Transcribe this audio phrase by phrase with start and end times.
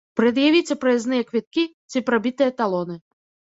[0.19, 2.95] Прад'явіце праязныя квіткі ці прабітыя талоны.